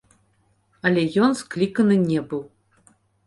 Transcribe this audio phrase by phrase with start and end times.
[0.89, 2.43] Але ён скліканы не быў.